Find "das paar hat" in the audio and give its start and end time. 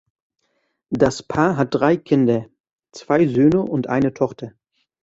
0.89-1.75